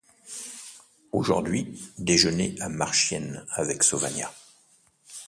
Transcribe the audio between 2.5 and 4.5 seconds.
à Marchiennes, avec Sauvagnat.